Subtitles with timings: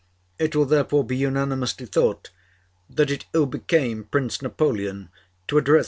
[0.39, 2.31] It will therefore be unanimously thought
[2.89, 5.09] that it ill became Prince Napoleon
[5.47, 5.79] to address M.